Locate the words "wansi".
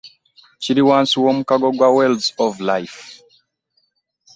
0.89-1.15